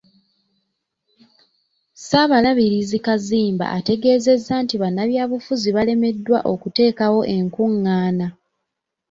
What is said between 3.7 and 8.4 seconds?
ategeeezezza nti bannabyabufuzi balemeddwa okuteekawo enkung'aana.